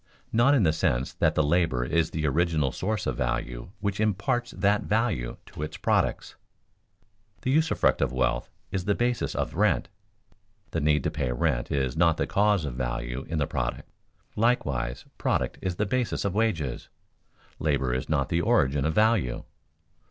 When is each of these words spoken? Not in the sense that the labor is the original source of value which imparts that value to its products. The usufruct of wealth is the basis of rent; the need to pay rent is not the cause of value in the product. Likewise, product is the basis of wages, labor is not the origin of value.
Not 0.33 0.55
in 0.55 0.63
the 0.63 0.73
sense 0.73 1.13
that 1.13 1.35
the 1.35 1.43
labor 1.43 1.85
is 1.85 2.09
the 2.09 2.25
original 2.25 2.71
source 2.71 3.05
of 3.05 3.17
value 3.17 3.69
which 3.81 3.99
imparts 3.99 4.49
that 4.49 4.81
value 4.81 5.37
to 5.45 5.61
its 5.61 5.77
products. 5.77 6.35
The 7.41 7.51
usufruct 7.51 8.01
of 8.01 8.11
wealth 8.11 8.49
is 8.71 8.85
the 8.85 8.95
basis 8.95 9.35
of 9.35 9.53
rent; 9.53 9.89
the 10.71 10.81
need 10.81 11.03
to 11.03 11.11
pay 11.11 11.31
rent 11.31 11.71
is 11.71 11.95
not 11.95 12.17
the 12.17 12.25
cause 12.25 12.65
of 12.65 12.73
value 12.73 13.25
in 13.29 13.37
the 13.37 13.45
product. 13.45 13.89
Likewise, 14.35 15.05
product 15.19 15.59
is 15.61 15.75
the 15.75 15.85
basis 15.85 16.25
of 16.25 16.33
wages, 16.33 16.89
labor 17.59 17.93
is 17.93 18.09
not 18.09 18.29
the 18.29 18.41
origin 18.41 18.85
of 18.85 18.95
value. 18.95 19.43